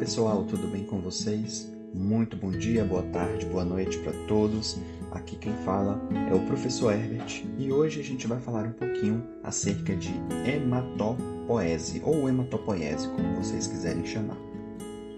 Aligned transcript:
pessoal, 0.00 0.44
tudo 0.44 0.66
bem 0.66 0.82
com 0.82 0.98
vocês? 0.98 1.70
Muito 1.92 2.34
bom 2.34 2.50
dia, 2.50 2.82
boa 2.82 3.02
tarde, 3.02 3.44
boa 3.44 3.66
noite 3.66 3.98
para 3.98 4.14
todos. 4.26 4.78
Aqui 5.10 5.36
quem 5.36 5.52
fala 5.58 6.00
é 6.30 6.34
o 6.34 6.40
professor 6.46 6.94
Herbert 6.94 7.44
e 7.58 7.70
hoje 7.70 8.00
a 8.00 8.02
gente 8.02 8.26
vai 8.26 8.40
falar 8.40 8.64
um 8.64 8.72
pouquinho 8.72 9.22
acerca 9.44 9.94
de 9.94 10.10
hematopoese 10.46 12.00
ou 12.02 12.26
hematopoese, 12.26 13.08
como 13.08 13.42
vocês 13.42 13.66
quiserem 13.66 14.06
chamar. 14.06 14.38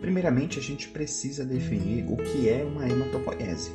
Primeiramente, 0.00 0.58
a 0.58 0.62
gente 0.62 0.88
precisa 0.88 1.44
definir 1.44 2.10
o 2.10 2.16
que 2.16 2.48
é 2.48 2.64
uma 2.64 2.88
hematopoese. 2.88 3.72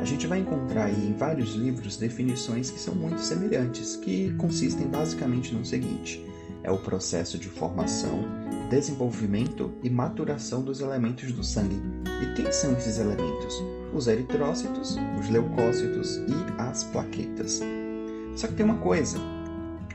A 0.00 0.06
gente 0.06 0.26
vai 0.26 0.38
encontrar 0.38 0.86
aí 0.86 1.06
em 1.06 1.12
vários 1.12 1.54
livros 1.54 1.98
definições 1.98 2.70
que 2.70 2.80
são 2.80 2.94
muito 2.94 3.20
semelhantes, 3.20 3.94
que 3.96 4.32
consistem 4.38 4.86
basicamente 4.86 5.54
no 5.54 5.66
seguinte: 5.66 6.24
é 6.62 6.70
o 6.70 6.78
processo 6.78 7.38
de 7.38 7.48
formação, 7.48 8.24
desenvolvimento 8.68 9.72
e 9.82 9.90
maturação 9.90 10.62
dos 10.62 10.80
elementos 10.80 11.32
do 11.32 11.42
sangue. 11.42 11.80
E 12.22 12.34
quem 12.34 12.52
são 12.52 12.72
esses 12.72 12.98
elementos? 12.98 13.54
Os 13.92 14.06
eritrócitos, 14.06 14.96
os 15.18 15.28
leucócitos 15.28 16.16
e 16.16 16.60
as 16.60 16.84
plaquetas. 16.84 17.60
Só 18.36 18.46
que 18.46 18.54
tem 18.54 18.64
uma 18.64 18.78
coisa, 18.78 19.18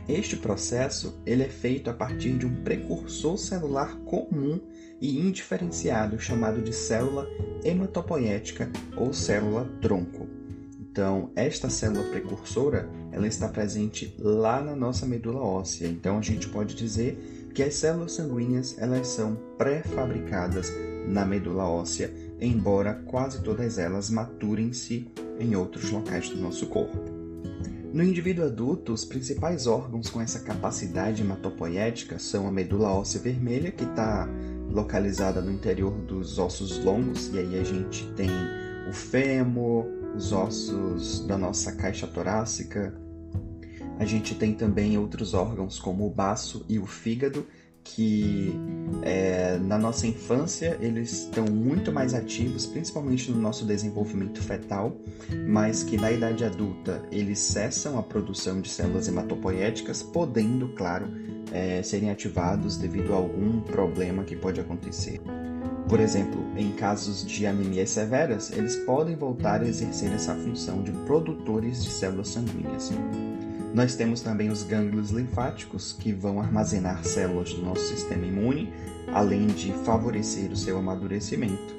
este 0.07 0.35
processo 0.35 1.19
ele 1.25 1.43
é 1.43 1.49
feito 1.49 1.89
a 1.89 1.93
partir 1.93 2.37
de 2.37 2.45
um 2.45 2.63
precursor 2.63 3.37
celular 3.37 3.95
comum 4.05 4.59
e 5.01 5.19
indiferenciado 5.19 6.19
chamado 6.19 6.61
de 6.61 6.73
célula 6.73 7.27
hematopoética 7.63 8.69
ou 8.95 9.11
célula 9.13 9.67
tronco. 9.81 10.44
Então, 10.95 11.29
esta 11.35 11.69
célula 11.69 12.05
precursora, 12.05 12.89
ela 13.11 13.27
está 13.27 13.49
presente 13.49 14.15
lá 14.17 14.61
na 14.61 14.73
nossa 14.73 15.05
medula 15.05 15.41
óssea. 15.41 15.89
Então, 15.89 16.19
a 16.19 16.21
gente 16.21 16.47
pode 16.47 16.73
dizer 16.73 17.51
que 17.53 17.61
as 17.61 17.75
células 17.75 18.13
sanguíneas, 18.13 18.77
elas 18.79 19.09
são 19.09 19.37
pré-fabricadas 19.57 20.71
na 21.05 21.25
medula 21.25 21.67
óssea, 21.67 22.13
embora 22.39 22.93
quase 23.07 23.43
todas 23.43 23.77
elas 23.77 24.09
maturem-se 24.09 25.05
em 25.37 25.53
outros 25.53 25.91
locais 25.91 26.29
do 26.29 26.37
nosso 26.37 26.67
corpo. 26.67 26.97
No 27.91 28.01
indivíduo 28.01 28.45
adulto, 28.45 28.93
os 28.93 29.03
principais 29.03 29.67
órgãos 29.67 30.09
com 30.09 30.21
essa 30.21 30.39
capacidade 30.39 31.21
hematopoética 31.21 32.17
são 32.17 32.47
a 32.47 32.51
medula 32.53 32.93
óssea 32.93 33.19
vermelha, 33.19 33.69
que 33.69 33.83
está 33.83 34.29
localizada 34.71 35.41
no 35.41 35.51
interior 35.51 35.91
dos 35.91 36.39
ossos 36.39 36.81
longos, 36.85 37.29
e 37.33 37.39
aí 37.39 37.59
a 37.59 37.65
gente 37.65 38.09
tem 38.13 38.29
o 38.89 38.93
fêmur, 38.93 40.04
os 40.15 40.31
ossos 40.31 41.25
da 41.25 41.37
nossa 41.37 41.71
caixa 41.71 42.07
torácica. 42.07 42.93
A 43.99 44.05
gente 44.05 44.35
tem 44.35 44.53
também 44.53 44.97
outros 44.97 45.33
órgãos 45.33 45.79
como 45.79 46.05
o 46.05 46.09
baço 46.09 46.65
e 46.67 46.79
o 46.79 46.85
fígado, 46.85 47.45
que 47.83 48.51
é, 49.03 49.57
na 49.59 49.77
nossa 49.77 50.07
infância 50.07 50.77
eles 50.81 51.23
estão 51.23 51.45
muito 51.45 51.91
mais 51.91 52.13
ativos, 52.13 52.65
principalmente 52.65 53.31
no 53.31 53.39
nosso 53.39 53.63
desenvolvimento 53.63 54.41
fetal, 54.41 54.97
mas 55.47 55.83
que 55.83 55.95
na 55.95 56.11
idade 56.11 56.43
adulta 56.43 57.03
eles 57.11 57.39
cessam 57.39 57.99
a 57.99 58.03
produção 58.03 58.59
de 58.59 58.69
células 58.69 59.07
hematopoéticas, 59.07 60.01
podendo, 60.01 60.69
claro, 60.69 61.07
é, 61.51 61.81
serem 61.83 62.09
ativados 62.09 62.75
devido 62.75 63.13
a 63.13 63.17
algum 63.17 63.61
problema 63.61 64.23
que 64.23 64.35
pode 64.35 64.59
acontecer. 64.59 65.21
Por 65.87 65.99
exemplo, 65.99 66.43
em 66.57 66.71
casos 66.71 67.23
de 67.23 67.45
anemias 67.45 67.91
severas, 67.91 68.51
eles 68.51 68.75
podem 68.75 69.15
voltar 69.15 69.61
a 69.61 69.67
exercer 69.67 70.11
essa 70.11 70.33
função 70.33 70.81
de 70.81 70.91
produtores 71.05 71.83
de 71.83 71.89
células 71.91 72.29
sanguíneas. 72.29 72.91
Nós 73.71 73.95
temos 73.95 74.21
também 74.21 74.49
os 74.49 74.63
gânglios 74.63 75.11
linfáticos, 75.11 75.93
que 75.93 76.11
vão 76.11 76.39
armazenar 76.39 77.03
células 77.03 77.53
do 77.53 77.61
nosso 77.61 77.85
sistema 77.87 78.25
imune, 78.25 78.73
além 79.13 79.45
de 79.47 79.73
favorecer 79.83 80.51
o 80.51 80.55
seu 80.55 80.77
amadurecimento. 80.79 81.75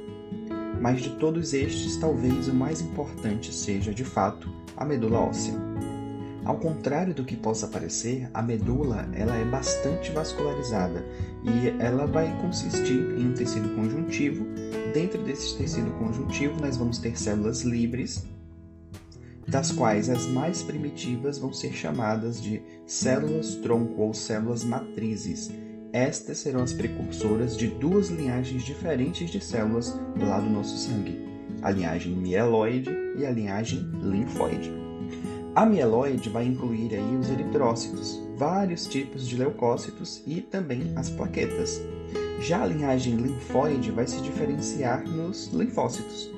Mas 0.80 1.02
de 1.02 1.10
todos 1.16 1.52
estes, 1.52 1.96
talvez 1.96 2.48
o 2.48 2.54
mais 2.54 2.80
importante 2.80 3.52
seja, 3.52 3.92
de 3.92 4.04
fato, 4.04 4.48
a 4.76 4.84
medula 4.84 5.18
óssea. 5.18 5.65
Ao 6.46 6.56
contrário 6.56 7.12
do 7.12 7.24
que 7.24 7.36
possa 7.36 7.66
parecer, 7.66 8.30
a 8.32 8.40
medula 8.40 9.08
ela 9.12 9.34
é 9.34 9.44
bastante 9.44 10.12
vascularizada 10.12 11.04
e 11.42 11.82
ela 11.82 12.06
vai 12.06 12.40
consistir 12.40 13.00
em 13.18 13.30
um 13.30 13.34
tecido 13.34 13.74
conjuntivo. 13.74 14.46
Dentro 14.94 15.20
desse 15.24 15.58
tecido 15.58 15.90
conjuntivo, 15.98 16.60
nós 16.60 16.76
vamos 16.76 16.98
ter 16.98 17.18
células 17.18 17.62
livres 17.62 18.24
das 19.48 19.72
quais 19.72 20.08
as 20.08 20.24
mais 20.26 20.62
primitivas 20.62 21.36
vão 21.36 21.52
ser 21.52 21.72
chamadas 21.72 22.40
de 22.40 22.62
células-tronco 22.86 24.00
ou 24.00 24.14
células 24.14 24.62
matrizes. 24.62 25.50
Estas 25.92 26.38
serão 26.38 26.62
as 26.62 26.72
precursoras 26.72 27.56
de 27.56 27.66
duas 27.66 28.08
linhagens 28.08 28.62
diferentes 28.62 29.30
de 29.30 29.40
células 29.40 29.98
lá 30.16 30.38
do 30.38 30.50
nosso 30.50 30.76
sangue, 30.78 31.26
a 31.60 31.70
linhagem 31.70 32.14
mieloide 32.14 32.90
e 33.16 33.26
a 33.26 33.30
linhagem 33.32 33.80
linfóide. 34.00 34.85
A 35.56 35.66
mieloide 35.66 36.28
vai 36.28 36.46
incluir 36.46 36.94
aí 36.94 37.16
os 37.16 37.28
eritrócitos, 37.28 38.22
vários 38.36 38.86
tipos 38.86 39.26
de 39.26 39.36
leucócitos 39.36 40.22
e 40.26 40.40
também 40.40 40.92
as 40.94 41.10
plaquetas. 41.10 41.80
Já 42.40 42.62
a 42.62 42.66
linhagem 42.66 43.16
linfóide 43.16 43.90
vai 43.90 44.06
se 44.06 44.20
diferenciar 44.20 45.08
nos 45.08 45.46
linfócitos, 45.48 46.30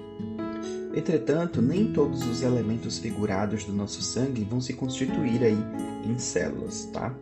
Entretanto, 0.95 1.63
nem 1.63 1.93
todos 1.93 2.27
os 2.27 2.43
elementos 2.43 2.99
figurados 2.99 3.65
do 3.65 3.73
nosso 3.73 4.03
sangue 4.03 4.43
vão 4.43 4.61
se 4.61 4.73
constituir 4.73 5.45
aí 5.45 5.59
em 6.05 6.19
células, 6.19 6.87
tá? 6.87 7.15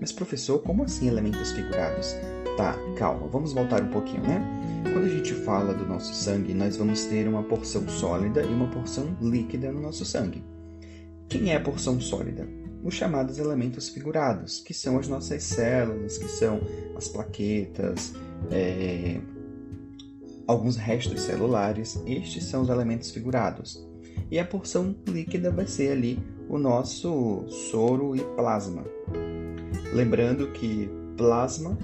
Mas 0.00 0.10
professor, 0.10 0.60
como 0.62 0.82
assim 0.82 1.06
elementos 1.06 1.52
figurados? 1.52 2.16
Tá, 2.56 2.76
calma, 2.96 3.28
vamos 3.28 3.52
voltar 3.52 3.82
um 3.82 3.88
pouquinho, 3.88 4.22
né? 4.22 4.42
Quando 4.92 5.04
a 5.04 5.08
gente 5.08 5.32
fala 5.32 5.74
do 5.74 5.86
nosso 5.86 6.12
sangue, 6.12 6.54
nós 6.54 6.76
vamos 6.76 7.04
ter 7.04 7.28
uma 7.28 7.42
porção 7.44 7.86
sólida 7.88 8.42
e 8.42 8.52
uma 8.52 8.66
porção 8.66 9.16
líquida 9.20 9.70
no 9.70 9.80
nosso 9.80 10.04
sangue. 10.04 10.42
Quem 11.28 11.52
é 11.52 11.56
a 11.56 11.60
porção 11.60 12.00
sólida? 12.00 12.48
Os 12.82 12.94
chamados 12.94 13.38
elementos 13.38 13.88
figurados, 13.90 14.60
que 14.60 14.72
são 14.72 14.98
as 14.98 15.08
nossas 15.08 15.42
células, 15.42 16.16
que 16.16 16.28
são 16.28 16.60
as 16.96 17.08
plaquetas, 17.08 18.14
é, 18.50 19.20
alguns 20.46 20.76
restos 20.76 21.20
celulares, 21.20 22.00
estes 22.06 22.44
são 22.44 22.62
os 22.62 22.70
elementos 22.70 23.10
figurados. 23.10 23.86
E 24.30 24.38
a 24.38 24.44
porção 24.44 24.96
líquida 25.06 25.50
vai 25.50 25.66
ser 25.66 25.92
ali 25.92 26.18
o 26.48 26.58
nosso 26.58 27.44
soro 27.48 28.16
e 28.16 28.20
plasma. 28.36 28.84
Lembrando 29.92 30.50
que 30.52 30.88
plasma 31.16 31.76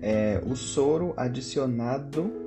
é 0.00 0.40
o 0.46 0.54
soro 0.54 1.12
adicionado 1.16 2.41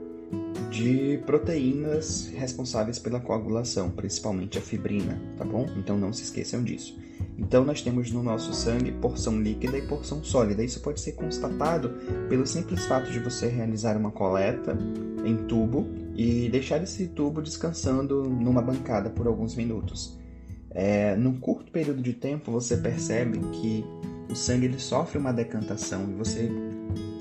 de 0.69 1.19
proteínas 1.25 2.27
responsáveis 2.35 2.99
pela 2.99 3.19
coagulação, 3.19 3.89
principalmente 3.89 4.57
a 4.57 4.61
fibrina, 4.61 5.19
tá 5.37 5.45
bom? 5.45 5.67
Então 5.77 5.97
não 5.97 6.11
se 6.11 6.23
esqueçam 6.23 6.63
disso. 6.63 6.97
Então, 7.37 7.65
nós 7.65 7.81
temos 7.81 8.11
no 8.11 8.23
nosso 8.23 8.53
sangue 8.53 8.91
porção 8.93 9.41
líquida 9.41 9.77
e 9.77 9.81
porção 9.81 10.23
sólida. 10.23 10.63
Isso 10.63 10.79
pode 10.79 11.01
ser 11.01 11.13
constatado 11.13 11.89
pelo 12.29 12.45
simples 12.45 12.85
fato 12.85 13.11
de 13.11 13.19
você 13.19 13.47
realizar 13.47 13.97
uma 13.97 14.11
coleta 14.11 14.77
em 15.25 15.35
tubo 15.45 15.87
e 16.15 16.49
deixar 16.49 16.81
esse 16.81 17.07
tubo 17.07 17.41
descansando 17.41 18.23
numa 18.23 18.61
bancada 18.61 19.09
por 19.09 19.27
alguns 19.27 19.55
minutos. 19.55 20.17
É, 20.71 21.15
num 21.15 21.37
curto 21.37 21.71
período 21.71 22.01
de 22.01 22.13
tempo, 22.13 22.51
você 22.51 22.77
percebe 22.77 23.39
que 23.51 23.83
o 24.29 24.35
sangue 24.35 24.65
ele 24.65 24.79
sofre 24.79 25.17
uma 25.17 25.33
decantação 25.33 26.09
e 26.09 26.13
você 26.13 26.49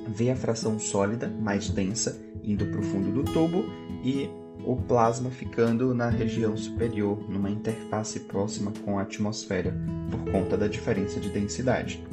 vê 0.09 0.31
a 0.31 0.37
fração 0.37 0.79
sólida 0.79 1.29
mais 1.29 1.69
densa 1.69 2.21
indo 2.45 2.67
para 2.67 2.81
o 2.81 2.85
fundo 2.85 3.11
do 3.11 3.25
tubo 3.33 3.65
e 4.03 4.29
o 4.65 4.77
plasma 4.77 5.31
ficando 5.31 5.95
na 5.95 6.09
região 6.09 6.57
superior, 6.57 7.19
numa 7.29 7.51
interface 7.51 8.21
próxima 8.21 8.73
com 8.85 8.99
a 8.99 9.03
atmosfera, 9.03 9.75
por 10.11 10.33
conta 10.33 10.57
da 10.57 10.69
diferença 10.69 11.21
de 11.21 11.29
densidade. 11.29 12.05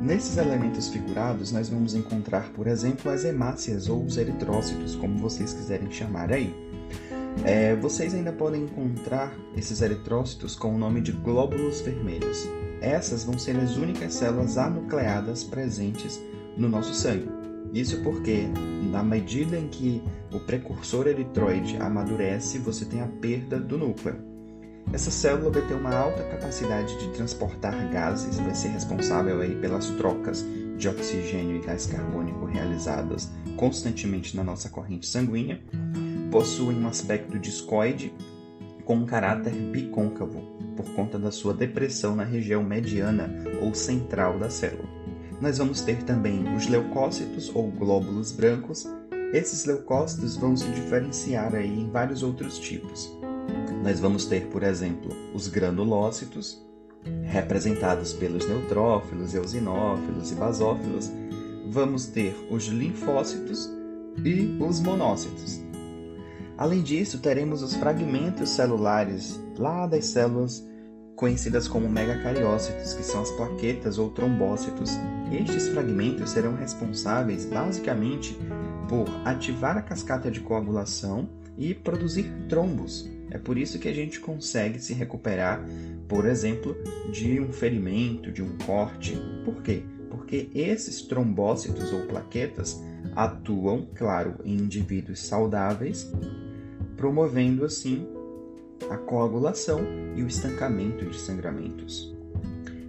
Nesses 0.00 0.36
elementos 0.36 0.88
figurados, 0.88 1.52
nós 1.52 1.68
vamos 1.68 1.94
encontrar, 1.94 2.50
por 2.52 2.66
exemplo, 2.66 3.10
as 3.10 3.24
hemácias 3.24 3.88
ou 3.88 4.04
os 4.04 4.16
eritrócitos, 4.16 4.96
como 4.96 5.18
vocês 5.18 5.52
quiserem 5.52 5.90
chamar 5.90 6.32
aí. 6.32 6.52
É, 7.44 7.74
vocês 7.76 8.14
ainda 8.14 8.32
podem 8.32 8.64
encontrar 8.64 9.32
esses 9.56 9.80
eritrócitos 9.80 10.54
com 10.54 10.74
o 10.74 10.78
nome 10.78 11.00
de 11.00 11.12
glóbulos 11.12 11.80
vermelhos. 11.80 12.48
Essas 12.80 13.24
vão 13.24 13.38
ser 13.38 13.56
as 13.56 13.76
únicas 13.76 14.14
células 14.14 14.58
anucleadas 14.58 15.44
presentes 15.44 16.20
no 16.56 16.68
nosso 16.68 16.92
sangue. 16.94 17.41
Isso 17.72 18.02
porque, 18.02 18.44
na 18.90 19.02
medida 19.02 19.58
em 19.58 19.68
que 19.68 20.02
o 20.32 20.38
precursor 20.40 21.06
eritroide 21.06 21.76
amadurece, 21.78 22.58
você 22.58 22.84
tem 22.84 23.00
a 23.00 23.06
perda 23.06 23.58
do 23.58 23.78
núcleo. 23.78 24.16
Essa 24.92 25.10
célula 25.10 25.50
vai 25.50 25.62
ter 25.62 25.74
uma 25.74 25.94
alta 25.94 26.22
capacidade 26.24 26.98
de 26.98 27.08
transportar 27.14 27.90
gases, 27.90 28.38
vai 28.38 28.54
ser 28.54 28.68
responsável 28.68 29.40
aí 29.40 29.54
pelas 29.54 29.86
trocas 29.90 30.44
de 30.76 30.88
oxigênio 30.88 31.56
e 31.56 31.60
gás 31.60 31.86
carbônico 31.86 32.44
realizadas 32.44 33.30
constantemente 33.56 34.36
na 34.36 34.44
nossa 34.44 34.68
corrente 34.68 35.06
sanguínea, 35.06 35.62
possui 36.30 36.74
um 36.74 36.88
aspecto 36.88 37.38
discoide 37.38 38.12
com 38.84 38.96
um 38.96 39.06
caráter 39.06 39.52
bicôncavo, 39.52 40.42
por 40.76 40.86
conta 40.94 41.18
da 41.18 41.30
sua 41.30 41.54
depressão 41.54 42.16
na 42.16 42.24
região 42.24 42.62
mediana 42.64 43.30
ou 43.62 43.74
central 43.74 44.38
da 44.38 44.50
célula. 44.50 45.01
Nós 45.42 45.58
vamos 45.58 45.80
ter 45.80 46.04
também 46.04 46.54
os 46.54 46.68
leucócitos 46.68 47.50
ou 47.52 47.68
glóbulos 47.68 48.30
brancos, 48.30 48.86
Esses 49.32 49.64
leucócitos 49.64 50.36
vão 50.36 50.54
se 50.54 50.68
diferenciar 50.68 51.54
aí 51.54 51.80
em 51.80 51.90
vários 51.90 52.22
outros 52.22 52.58
tipos. 52.58 53.10
Nós 53.82 53.98
vamos 53.98 54.26
ter, 54.26 54.46
por 54.48 54.62
exemplo, 54.62 55.10
os 55.34 55.48
granulócitos, 55.48 56.62
representados 57.22 58.12
pelos 58.12 58.46
neutrófilos, 58.46 59.34
eosinófilos 59.34 60.30
e 60.30 60.34
basófilos. 60.34 61.10
Vamos 61.70 62.06
ter 62.06 62.36
os 62.50 62.66
linfócitos 62.66 63.70
e 64.22 64.56
os 64.62 64.80
monócitos. 64.80 65.60
Além 66.58 66.82
disso, 66.82 67.18
teremos 67.18 67.62
os 67.62 67.74
fragmentos 67.74 68.50
celulares 68.50 69.40
lá 69.58 69.86
das 69.86 70.04
células 70.04 70.62
conhecidas 71.16 71.68
como 71.68 71.88
megacariócitos, 71.88 72.94
que 72.94 73.02
são 73.02 73.22
as 73.22 73.30
plaquetas 73.32 73.98
ou 73.98 74.10
trombócitos. 74.10 74.90
Estes 75.32 75.68
fragmentos 75.68 76.30
serão 76.30 76.54
responsáveis 76.54 77.44
basicamente 77.46 78.36
por 78.88 79.06
ativar 79.24 79.76
a 79.76 79.82
cascata 79.82 80.30
de 80.30 80.40
coagulação 80.40 81.28
e 81.56 81.74
produzir 81.74 82.30
trombos. 82.48 83.08
É 83.30 83.38
por 83.38 83.56
isso 83.56 83.78
que 83.78 83.88
a 83.88 83.94
gente 83.94 84.20
consegue 84.20 84.78
se 84.78 84.92
recuperar, 84.92 85.64
por 86.06 86.26
exemplo, 86.26 86.76
de 87.10 87.40
um 87.40 87.52
ferimento, 87.52 88.30
de 88.30 88.42
um 88.42 88.58
corte. 88.58 89.18
Por 89.44 89.62
quê? 89.62 89.82
Porque 90.10 90.50
esses 90.54 91.02
trombócitos 91.02 91.92
ou 91.92 92.02
plaquetas 92.02 92.78
atuam, 93.16 93.88
claro, 93.94 94.34
em 94.44 94.54
indivíduos 94.54 95.20
saudáveis, 95.20 96.12
promovendo 96.96 97.64
assim 97.64 98.06
a 98.90 98.96
coagulação 98.96 99.80
e 100.16 100.22
o 100.22 100.26
estancamento 100.26 101.04
de 101.04 101.18
sangramentos. 101.18 102.14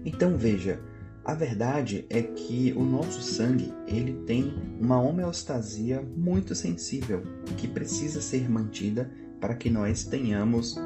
Então 0.05 0.37
veja, 0.37 0.79
a 1.25 1.33
verdade 1.33 2.05
é 2.09 2.21
que 2.21 2.73
o 2.75 2.83
nosso 2.83 3.21
sangue 3.21 3.73
ele 3.87 4.13
tem 4.25 4.53
uma 4.79 5.01
homeostasia 5.01 6.01
muito 6.17 6.53
sensível 6.53 7.23
que 7.57 7.67
precisa 7.67 8.19
ser 8.19 8.49
mantida 8.49 9.09
para 9.39 9.55
que 9.55 9.69
nós 9.69 10.03
tenhamos 10.03 10.77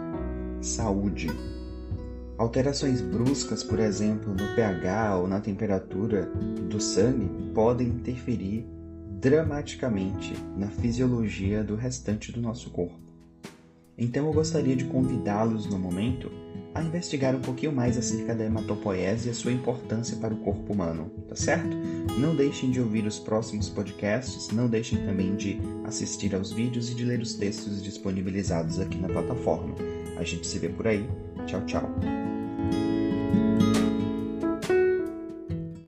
saúde. 0.62 1.28
Alterações 2.38 3.02
bruscas, 3.02 3.64
por 3.64 3.80
exemplo, 3.80 4.32
no 4.32 4.56
pH 4.56 5.18
ou 5.18 5.28
na 5.28 5.40
temperatura 5.40 6.32
do 6.70 6.80
sangue 6.80 7.30
podem 7.54 7.88
interferir 7.88 8.68
dramaticamente 9.20 10.36
na 10.56 10.68
fisiologia 10.68 11.64
do 11.64 11.76
restante 11.76 12.32
do 12.32 12.40
nosso 12.40 12.70
corpo. 12.70 13.07
Então 13.98 14.28
eu 14.28 14.34
gostaria 14.34 14.76
de 14.76 14.86
convidá-los 14.86 15.66
no 15.66 15.80
momento 15.80 16.32
a 16.76 16.84
investigar 16.84 17.36
um 17.36 17.42
pouquinho 17.42 17.72
mais 17.72 17.98
acerca 17.98 18.36
da 18.36 18.46
hematopoese 18.46 19.28
e 19.28 19.32
a 19.32 19.34
sua 19.34 19.52
importância 19.52 20.16
para 20.18 20.34
o 20.34 20.38
corpo 20.38 20.74
humano, 20.74 21.10
tá 21.28 21.36
certo? 21.36 21.76
Não 22.20 22.36
deixem 22.36 22.70
de 22.70 22.80
ouvir 22.80 23.06
os 23.08 23.18
próximos 23.18 23.68
podcasts, 23.68 24.50
não 24.52 24.68
deixem 24.68 25.00
também 25.00 25.36
de 25.36 25.60
assistir 25.86 26.36
aos 26.36 26.52
vídeos 26.52 26.92
e 26.92 26.96
de 26.96 27.04
ler 27.04 27.20
os 27.20 27.34
textos 27.34 27.82
disponibilizados 27.82 28.80
aqui 28.80 28.98
na 28.98 29.08
plataforma. 29.08 29.74
A 30.18 30.24
gente 30.24 30.46
se 30.46 30.60
vê 30.60 30.70
por 30.70 30.88
aí. 30.88 31.08
Tchau, 31.48 31.66
tchau. 31.66 32.27